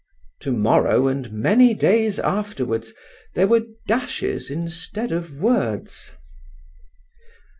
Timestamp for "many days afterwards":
1.31-2.95